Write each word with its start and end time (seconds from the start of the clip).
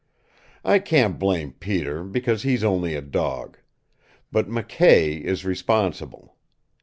I 0.65 0.79
can't 0.79 1.19
blame 1.19 1.53
Peter, 1.53 2.03
because 2.03 2.41
he's 2.41 2.63
only 2.63 2.95
a 2.95 3.03
dog. 3.03 3.59
But 4.31 4.49
McKay 4.49 5.21
is 5.21 5.45
responsible. 5.45 6.37